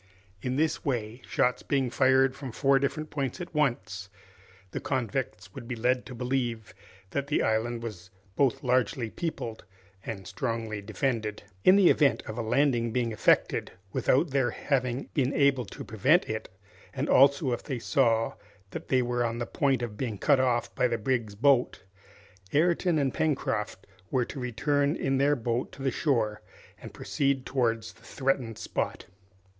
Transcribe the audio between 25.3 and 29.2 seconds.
boat to the shore and proceed towards the threatened spot.